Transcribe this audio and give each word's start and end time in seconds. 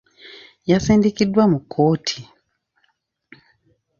Yasindikiddwa 0.69 1.43
mu 1.51 1.59
kkooti. 1.63 2.19